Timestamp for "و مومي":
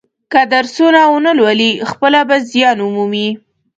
2.81-3.27